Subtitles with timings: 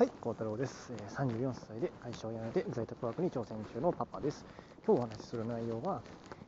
[0.00, 0.94] はい、孝太郎です。
[0.94, 4.46] え34歳で会社を辞めて在宅ワークに挑戦中のパパです。
[4.86, 6.00] 今日お話しする内容は、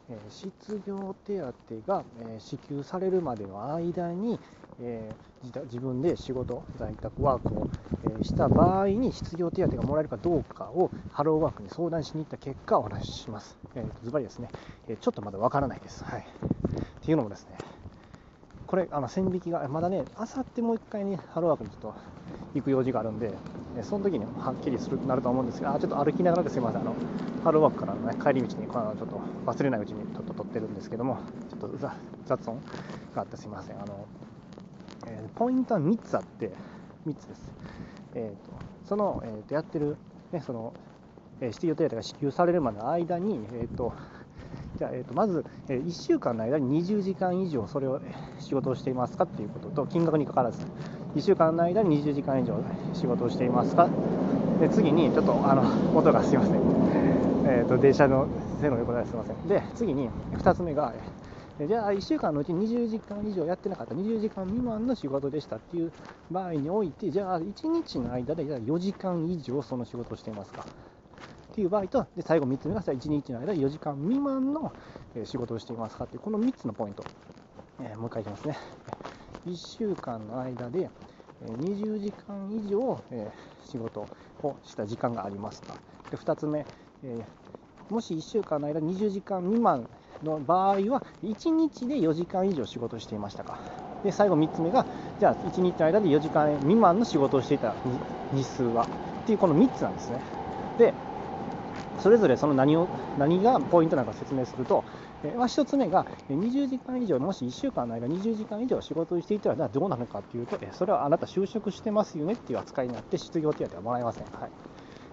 [0.09, 1.53] えー失業手当
[1.87, 4.41] が、えー支給されるまでの間に、
[4.81, 7.69] えー自分で仕事、在宅ワークを、
[8.03, 13.59] えーした場合に失業手当がもらえるかどうかをハローワークに相談しに行った結果をお話しします。
[13.75, 14.49] えーズバリですね、
[14.89, 16.03] えーちょっとまだわからないです。
[16.05, 16.21] はい。
[16.23, 16.25] っ
[17.05, 17.61] ていうのもですね、
[18.67, 21.95] これ、あの線引きが、まだね、あさってもう一回ね、ハローワークにちょっと
[22.55, 23.33] 行く用事があるんで、
[23.83, 26.95] その時にはっきりするなると思うんですが、ちょっと歩きながらですいません、あの
[27.43, 31.19] ハローワークからの、ね、帰り道にこのちょっと忘れないうちにちょっと撮ってるんですけども、
[31.51, 31.79] ちょっと
[32.27, 32.61] 雑音
[33.15, 33.81] があってすいません。
[33.81, 34.07] あの
[35.07, 36.53] えーポイントは3つあって、
[37.07, 37.53] 3つです。
[38.15, 38.53] えー、と
[38.85, 39.97] その、えーとやってる、
[40.33, 40.75] ね、その、
[41.41, 43.93] えー失業手当が支給されるまでの間に、えーと
[44.77, 48.01] じゃあ、えー、とまず、え1週間の間に20時間以上それを
[48.39, 50.67] 仕事をしていますかということと金額にかかわらず
[51.15, 52.55] 1週間の間に20時間以上
[52.95, 53.89] 仕事をしていますか？
[54.61, 55.63] で次にちょっとあの
[55.97, 56.55] 音がすいません、
[57.47, 58.29] えー、と電車の
[58.61, 59.49] 線の横ですいません。
[59.49, 60.95] で次に2つ目が
[61.67, 63.95] じゃあ1週間のうち20時間以上やってなかった。
[63.95, 65.93] 20時間未満の仕事でしたっていう
[66.31, 70.65] 場合においてじゃあ1日の間でじゃあ4時間以上その仕事をしていますか？
[71.53, 74.73] っていう場合と、で最後3つ目が1日の間4時間未満の
[75.25, 76.05] 仕事をしていますか？
[76.05, 77.05] っていう、この3つのポイント、
[77.81, 78.57] えーもう一回いきますね。
[79.47, 80.89] 1週間の間で
[81.45, 83.01] 20時間以上、
[83.71, 84.07] 仕事
[84.43, 85.77] をした時間がありますか。
[86.11, 86.65] で2つ目、
[87.91, 89.87] もし1週間の間20時間未満
[90.23, 93.59] の場合は、1日で4時間以上仕事していましたか。
[94.05, 94.85] で最後3つ目が、
[95.21, 97.75] じゃあ1日の間で4時間未満の仕事をしていた
[98.35, 98.87] 日数は
[99.23, 100.21] っていうこの3つなんですね。
[100.79, 100.95] で
[102.03, 104.83] それぞれその何を何がポイントなのか説明すると、
[105.25, 114.25] えまあ、1つ目が20時間以上、もし1週間の間20時間以上仕事をしていたらどうなのかというと、えそれはあなた就職してますよねっていう扱いになって失業手当はもらえません。
[114.25, 114.51] はい、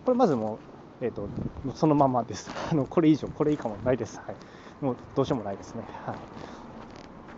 [0.04, 0.58] これまずも
[1.02, 1.30] う、えー、と
[1.76, 2.86] そのままです あの。
[2.86, 4.20] これ以上、これ以下もないです。
[4.26, 5.84] はい、もうどうしようもないですね。
[6.06, 6.16] はい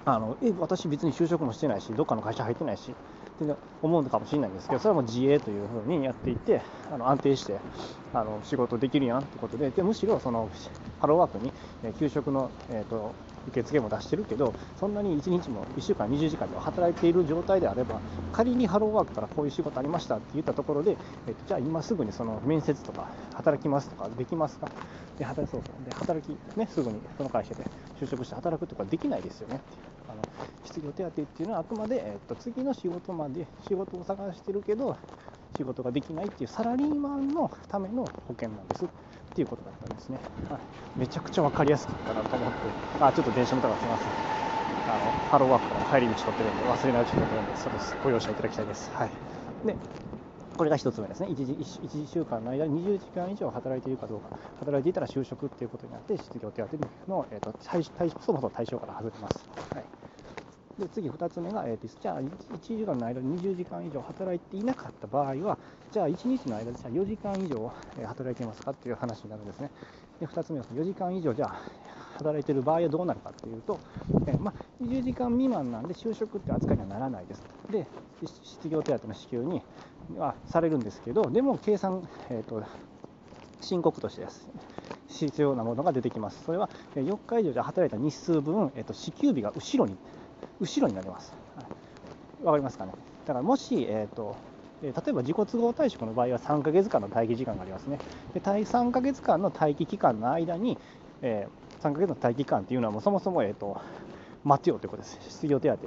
[0.04, 2.92] あのえ私、別に就職もしてないし、どっかの会社入ってないし
[3.44, 6.62] って思うのかもしれないんですけど、それはもう自営というふうにやっていて、
[6.92, 7.60] あの安定して
[8.14, 10.50] あの仕事できるやんってことで、でむしろその
[11.00, 11.52] ハローワークに
[11.84, 13.14] え給食の、えー、と
[13.48, 18.00] 受付も出してるけど、そんなに1日も1週間20時間で働いている状態であれば、
[18.34, 24.70] 仮にハローワークからこういう仕事ありましたって言ったところで、えーとじゃあ今すぐにその面接とか働きますとかできますか？
[25.18, 25.86] で働そうそう。
[25.90, 27.64] で働き、ね、すぐにその会社で
[28.00, 29.60] 就職して働くとかできないですよね
[30.08, 30.22] あの
[30.66, 34.98] 失業手当っていうのはあくまで、えー、と次の仕事まで仕事を探してるけど
[35.58, 38.86] 仕事ができないっていうサラリーマンのための保険なんです。
[38.86, 40.20] っていうことだったんですね、
[40.50, 40.60] はい、
[41.00, 42.58] めちゃくちゃ分かりやすかったなと思って。
[43.00, 44.08] あちょっと電車の音がすいません
[44.92, 49.10] あのハローワークから帰り道取ってるんで忘れないうちに取ってるんでそれご容赦いただきたいです、はい、
[49.66, 49.76] で
[50.58, 51.28] これが1つ目ですね。
[51.30, 54.38] 1時 1, 週間の間に20時間以上働いているかどうか。
[54.60, 56.78] 働いていたら就職っていうことになって失業手当
[57.10, 59.86] の、えー、と対対そもそも対象から外れます、はい。
[60.78, 65.60] で次2つ目が、えーとじゃあ1時間の間に20時間以上働いていなかった場合は、
[65.92, 67.72] じゃあ1日の間でじゃあ4時間以上
[68.06, 69.72] 働いていますかっていう話になるんですね。
[70.20, 71.62] で2つ目は4時間以上じゃあ
[72.18, 73.82] 働いている場合はどうなるかっていうと、
[74.26, 77.44] えーまあ、20時間未満なんで就職って扱いにはならないです。
[77.70, 77.88] で、
[78.24, 79.62] 失業手当の支給に
[80.16, 82.64] はされるんですけど、でも計算、えーと
[83.62, 84.50] 申告としてです
[85.08, 86.44] 必要なものが出てきます。
[86.44, 90.00] それは4日以上じゃ働いた日数分、えーと支給日が後ろに
[90.60, 91.34] 後ろになります。
[91.56, 91.66] はい
[92.46, 92.94] わかりますかね。
[93.28, 94.36] だからもし、えーと
[94.84, 98.00] え例えば自己都合退職の場合は3ヶ月間の待機時間がありますね。
[98.34, 100.78] で3ヶ月間の待機期間の間に、
[101.22, 103.82] えー3ヶ月の待機期間っていうのはもうそもそも、えー、と
[104.44, 105.18] 待てよということです。
[105.28, 105.78] 失業手当、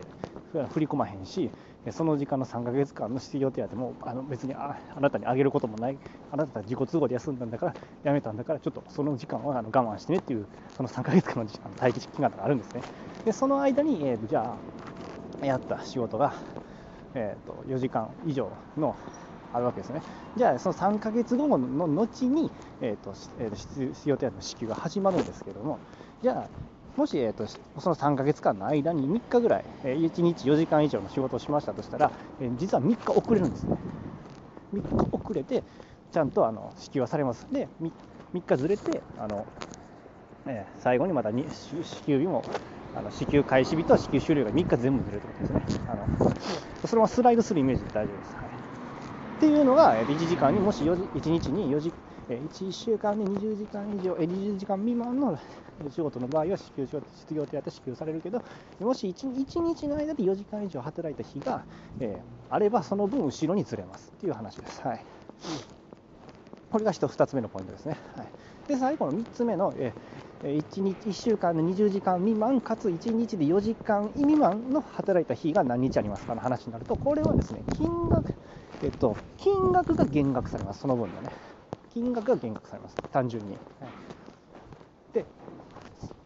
[0.51, 1.51] それは振り込まへんし、
[1.93, 5.99] その時間の3ヶ月間の失業手当もあの別にああなたにあげることもない、
[6.33, 7.75] あなたは自己都合で休んだんだから、
[8.05, 10.47] 辞めたんだから、ちょっとその時間はあの我慢してねっていう、
[10.77, 12.83] その3ヶ月間の時間待機期間があるんですね。
[13.25, 14.57] でその間に、えーじゃ
[15.43, 16.33] あやった仕事が、
[17.15, 18.97] えー、と4時間以上の
[19.53, 20.01] あるわけですね。
[20.37, 25.79] じゃあ、その3ヶ月後の後に、えーとえーと失業手当の支給が始まるんですけども、
[26.23, 26.64] じゃあ、
[26.97, 27.47] もし、えー、と
[27.81, 32.11] その3ヶ月間の間に3日ぐらい、え1日4時間以上の仕事をしましたとしたら、
[32.41, 33.77] え実は3日遅れるんですね。
[34.75, 35.65] 3日遅れて、
[36.13, 37.47] ちゃんとあの支給はされます。
[37.51, 37.91] で、3,
[38.35, 39.45] 3日ずれて、あの
[40.47, 42.45] えー最後にまたに支給日も
[42.95, 45.85] あの支給開始日と支給終了が3日全部ずれるということですね。
[45.89, 46.33] あの
[46.87, 48.37] それはスライドするイメージで大丈夫です。
[48.37, 55.39] はい、っていうのが、1時間にもし4時1日に4時間え1週間で20時間以上、え20時間未満の
[55.91, 58.43] 仕事の場合は支給失業手当支給されるけど、
[58.81, 61.65] もし 1, 1日の間で4時間以上働いた日が、
[62.01, 64.81] えー、あれば、その分後ろにずれますっていう話です。
[64.83, 65.05] はい、
[66.71, 67.97] これが 1, 2つ目のポイントですね。
[68.17, 68.27] はい、
[68.69, 78.35] で、最後の3つ目の、えー、1, 日1週間で20時間未満かつ1日で4時間未満の働いた日が何日ありますかの話になると、これはですね、金額、
[78.83, 81.31] えっと、金額が減額されます、その分のね。
[81.95, 83.53] 金額が減額されます、単純に。
[83.53, 85.25] はい、で、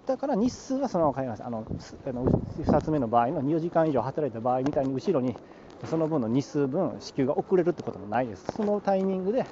[0.07, 1.45] だから日数はそのまま変えます。
[1.45, 5.37] あのあの2つ目の場合の4時間以上働いた場合みたいに後ろに
[5.85, 8.47] その分の日数分支給が遅れるってこともないです。
[8.57, 9.45] そのタイミングで、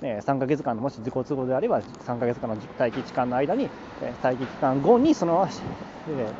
[0.00, 3.68] ね、3ヶ月間のもし自己都合であれば3ヶ月間の待機期間の間に
[4.22, 6.32] 待機期間後にそのまま、え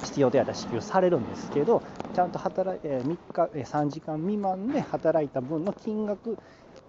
[0.00, 1.82] ー、必要手当支給されるんですけど
[2.14, 6.38] ちゃんと働い、え3日、え3時間未満で働いた分の金額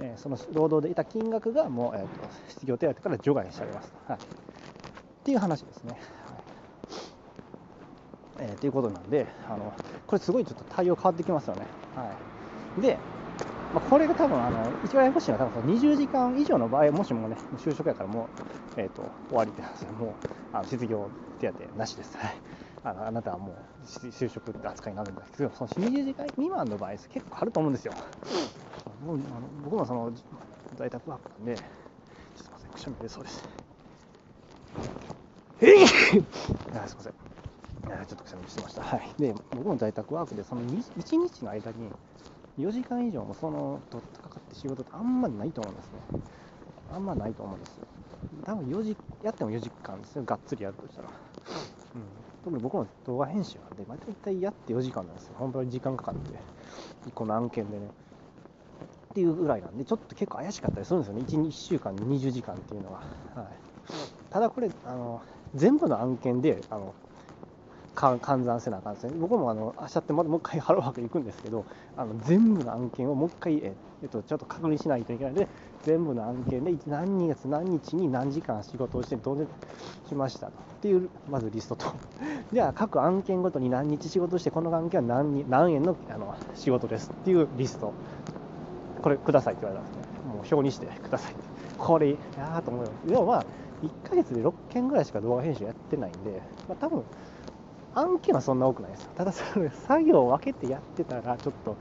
[0.02, 2.08] えその労働で得た金額がもう、えーと、
[2.50, 3.94] 失業手当から除外されます。
[4.08, 4.20] はい、っ
[5.24, 5.92] ていう話ですね。
[5.92, 6.00] はい
[8.40, 9.74] えー、ということなんであの、
[10.06, 11.66] これすごいちょっと対応変わってきますよね。
[11.96, 12.14] は
[12.78, 12.98] い、で、
[13.74, 18.30] まあ、これが多分あの一番ややこしいのは多分20時間以上の場合もしもね就職やからも
[18.78, 20.10] う、えーと、終わりって話でもう
[20.54, 21.10] あの失業
[21.40, 22.18] 手当なしです。
[22.18, 22.38] はい
[22.84, 23.54] あのあなたはも
[23.84, 27.94] う就職って扱いになるんですけど、その20時間未満の場合、結構あると思うんですよ。
[29.06, 30.12] もうあの僕もその
[30.76, 31.66] 在宅ワークなんで、ちょっ
[32.38, 33.44] とすみません、くしゃみ出そうです。
[35.62, 37.14] えい すみません。
[38.08, 38.84] ちょっとくしゃみしてました。
[38.84, 39.14] はい。
[39.18, 41.92] で、僕も在宅ワークで、その1日の間に
[42.60, 46.22] 4時間以上もそのとかかって仕事ってあんまりないと思うんですね。
[46.94, 47.86] あんまないと思うんですよ。
[48.46, 50.24] 多分4時、やっても4時間ですよ。
[50.24, 51.10] がっつりやるとしたら。
[51.10, 52.02] うん。
[52.44, 55.36] 特に僕も動画編集なんで、まあ、大体やって4時間なんですよ。
[55.38, 56.40] 本当に時間かかって、
[57.10, 57.88] 1個の案件でね。
[59.18, 63.00] っていうぐらいなんで、ちょっと結構怪しかったりするんですよね、1, 1週間20時間っていうのは。
[63.34, 63.46] はい、
[64.30, 65.20] ただこれあの、
[65.56, 66.94] 全部の案件であの
[67.96, 69.14] 換算せなあかんですね。
[69.20, 71.66] 僕もあの明日ってまだもう一回ハローワーク行くんですけど、
[71.98, 73.74] あの全部の案件をもう一回、え
[74.06, 75.48] っと、ちょっと確認しないといけないので、
[75.84, 79.48] 全部の案件で何月何日に何時間仕事をしてどう
[80.08, 80.52] しましたと。
[80.52, 81.88] っていうまずリストと、
[82.54, 87.92] では各案件ごとに何日仕事して、この案件は何何円のあの仕事ですっていうリスト。
[89.02, 90.20] これくださいって言われたんですね。
[90.28, 91.34] もう表にしてください。
[91.78, 92.92] これ、やーと思うよ。
[93.08, 93.46] でもまあ、
[93.84, 97.04] 1ヶ月で6件ぐらいしか動画編集やってないんで、まあ多分、
[97.96, 99.10] 案件はそんな多くないです。
[99.16, 101.76] ただ、それ作業を分けてやってたら、ちょっと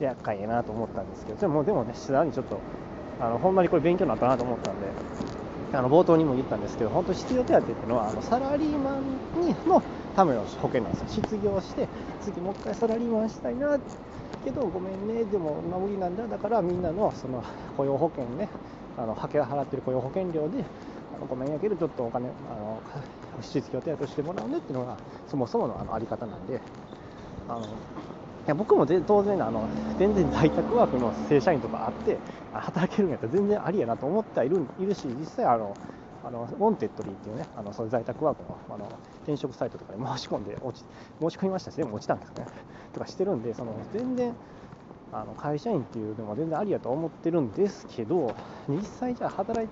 [0.00, 2.58] 厄介やなと思ったんですけど、でもでもね、さらにちょっと、
[3.20, 4.86] あのほんまにこれ勉強になったなと思ったんで、
[5.74, 8.98] あの冒頭にも言ったんですけど、本当、失業手当っていうのは、あのサラリーマ
[9.40, 9.82] ンにの
[10.14, 11.24] ための保険なんですよ。
[11.24, 11.88] 失業して、
[12.20, 13.78] 次もう一回サラリーマンしたいな
[14.42, 17.44] けど、ごめんね、でも無理なんだ、だからみんなのその
[17.76, 18.50] 雇用保険ね、
[18.96, 20.64] あの派遣払ってる雇用保険料で、
[21.12, 22.82] あのごめんやけど、ちょっとお金、あの
[23.40, 26.60] 失業手当してもらうねっていうのが、そもそものあのあり方なんで、
[27.48, 27.66] あの
[28.46, 29.68] いや僕も当然あの、
[29.98, 32.20] 全然在宅ワークの正社員とかあって、
[32.52, 35.76] 働けるんやったら全然ありやなと思ってはいるいるし、実際あの、
[36.24, 40.84] あの Wantedly っていうね、あのそういう在宅ワークのあの転職サイトとかに申し込んで落ち、
[41.20, 42.46] 申し込みましたし、でも落ちたんですね、
[42.92, 44.34] とかしてるんで、その全然、
[45.12, 48.34] あの会社員っていうのも全然ありやと思ってるんですけど、
[48.68, 49.68] 実際じゃあ働い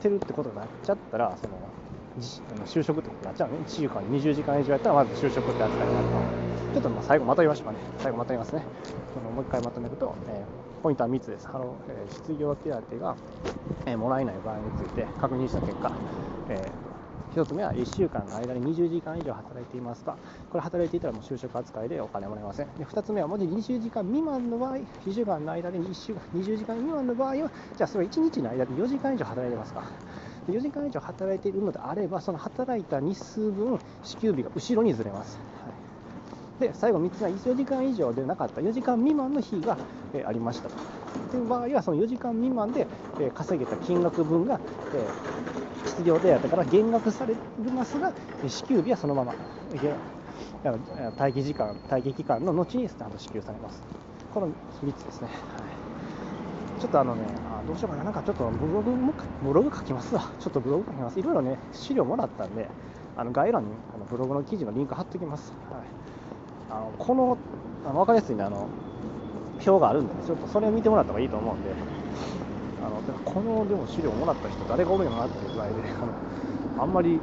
[0.00, 3.58] てるってことになっちゃったら、その就職ってことになっちゃうね。
[3.66, 6.46] 1週間20時間以上やったら、まず就職って扱いになると。
[6.74, 7.78] ちょっとまあ最後まとめましょうかね。
[7.98, 8.62] 最後まとめますね。
[9.14, 11.48] そのもう一回まとめると、えー、ポイントは3つです。
[11.48, 13.16] あのえー、失業手当が、
[13.86, 15.92] えー、もらえない場合について確認した結果、
[16.50, 16.85] えー、
[17.36, 20.16] 1つ目は1週間の間に20時間以上働いていますか、
[20.48, 22.66] これ働いていたらもう就職扱いでお金もらえません。
[22.78, 29.84] で2つ目は、もし20時間未満の場合、1週間の間で 1, 週間20時間未満の場合は、じゃあそれは1日の間で4時間以上働いてますか。
[30.48, 35.38] 4時間以上働いているのであれば、その働いた日数分、支給日が後ろにずれます。
[35.62, 39.76] はい、で、最後3つは4時間以上でなかった4時間未満の日が、
[40.14, 40.76] えありましたと。
[41.30, 42.88] という場合は、その4時間未満で、
[43.20, 44.58] え稼げた金額分が、
[44.94, 45.06] え
[45.86, 47.34] 失業手当から減額され
[47.74, 48.12] ますが、
[48.46, 49.34] 支給日はそのまま、
[51.18, 53.82] 待機時間、待機期間の後にスタート支給されます。
[54.34, 55.28] この3つですね。
[55.28, 55.36] はい
[56.78, 60.30] ちょっとあのね、あどうしようかな、なんかちょっとブログもブログ書きますわ。
[60.38, 61.18] ちょっとブログ書きます。
[61.18, 62.68] いろいろね、資料もらったんで、
[63.16, 65.54] あの概要欄にあのブログの記事のリンク貼っておきます。
[65.70, 65.82] はい、
[66.70, 67.38] あのこの
[67.86, 68.68] あの分かりやすいね、あの
[69.66, 71.70] 表があるんで、ね、ちょっとそれを見てもらった方がいいと思うんで、
[72.86, 77.18] あのこのでも資料をもらった人、誰がおるのなっていうぐらいで、あのあんまりね、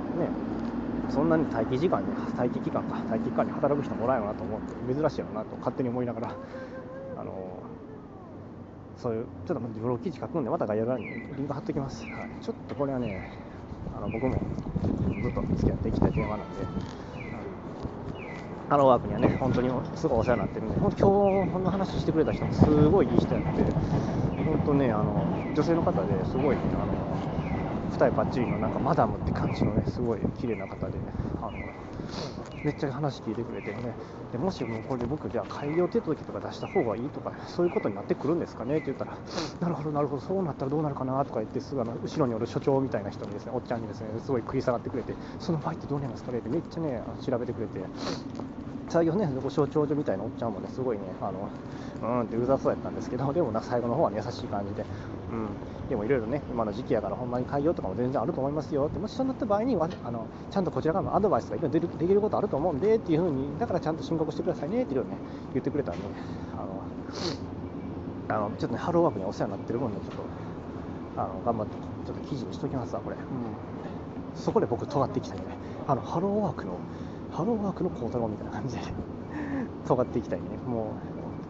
[1.10, 6.36] そんなに待機時間に、待機期間か、待機期間に働く人もらえるなと思って、珍しいよなと勝手に思いながら、
[7.18, 7.32] あの
[8.98, 11.06] そういうちょっとブログ記事書くんでまた概要欄に
[11.38, 13.08] リンク貼っておきます、はい、ちょっとこれはね
[13.98, 14.42] あの僕も
[15.22, 16.64] ずっと付き合っていきたいテーマなんで、
[18.70, 23.62] ハローワークにはね本当にすごいお世話になってるんで今日この話してくれた人もすごいいい人やって
[24.44, 26.94] 本当ねあの女性の方ですごい、ね、あの
[27.92, 30.94] 二重パッチリのなんかマダムって感じのねすごい綺麗な方で
[31.42, 31.52] あの
[32.64, 33.94] めっちゃ話聞いてくれてね。
[34.32, 38.78] でもしもこれで僕じゃあ開業手続きとか出した方がいいとかそういうことになってくるんですかね？
[38.78, 39.16] って言ったら
[39.60, 41.24] なるほどなるほどそうなったらどうなるかな？
[41.24, 46.40] とか言ってすぐあの後ろにおる所長みたいな人にですねおっちゃんにですねすごい食い下がってくれてその場合ってどうなりますかね？
[46.40, 47.80] ってめっちゃね調べてくれて
[48.94, 51.50] 最後ね、所長所みたいなおっちゃんもね、すごいね、あの、
[52.04, 54.86] うんってうざそうやったんですけど、 でもな最後の方は、ね、優しい感じで、
[55.32, 65.18] うん、でもいろいろね、今の時期やからほんまに開業とかも全然あると思いますよって、もしそうなった場合にあの、ちゃんとこちらからのアドバイスがいろいろできることあると思うんでっていうふうに、だからちゃんと申告してくださいねっていうのをね、
[65.54, 66.02] 言ってくれたんで、
[68.30, 70.16] あの、あのちょっとね、ハローワークにお世話になってる分で、ちょっ
[71.16, 71.74] と、あの頑張って、
[72.06, 73.16] ちょっと記事にしときますわ、これ。
[73.16, 73.24] うん、
[74.36, 75.46] そこで僕、尖ってきたいね。
[75.88, 76.78] あの、ハローワークの、
[77.34, 78.82] ハローワークの孝太郎みたいな感じで、
[79.88, 80.46] 尖っていきたいね。
[80.68, 80.92] も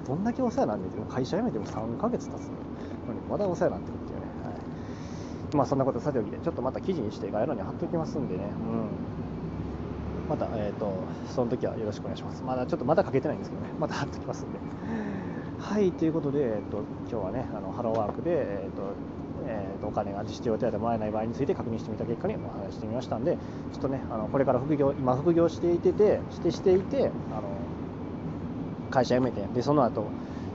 [0.03, 4.25] う、どんだけお世話なんで、会社辞めても3ヶ月経つのに、まだお世話になってるっていうね。
[4.45, 4.51] は
[5.53, 8.45] い、まあ、そんなことさておきで、ちょっとまた記事にして概要欄に貼っておきますんでね。
[8.45, 10.29] うん。
[10.29, 10.93] また、えっ、ー、と、
[11.27, 12.43] その時はよろしくお願いします。
[12.43, 14.59] まだちょっとまだ書けてないんですけどね、また貼っておきますんで。
[15.59, 18.83] はい、ということで、えっ、ー、と、今日はね、あのハローワークで、えっ、ー、と、
[19.45, 23.37] えーと、お金が自治予定でもらえない場合について確認してみた結果にお話してみましたんで、
[23.71, 27.43] ちょっとね、あのこれから副業、今副業していてて、してしていて、あの
[28.89, 30.05] 会社辞めて、で、その後、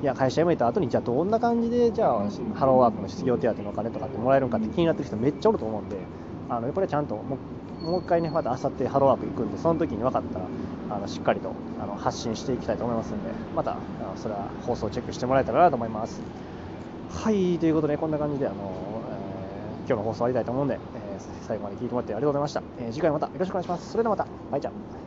[0.02, 2.22] いや、会社辞めた後に、じゃあどんな感じで、じゃあ、
[2.54, 5.96] ハローワークの失業手当のお金とかってもらえるのかって気になってる人めっちゃおると思うんで、
[6.48, 7.36] あのやっぱりちゃんとも
[7.82, 10.46] う、もう一回ね、またあさってハローワーク行くんで、その時に分かったら、
[10.90, 11.52] あのしっかりと
[11.82, 16.47] あの発信していきたいと思いますんで、また、あのそれは放送チェックしてもらえたらなと思います。
[17.10, 22.62] はい、ということで、こんな感じで、あの、えー、今日の放送終わりたいと思うんで、えー、最後まで聞いてもらってありがとうございました。
[22.78, 23.90] えー、次回またよろしくお願いします。
[23.90, 24.97] それではまた、バイチャー。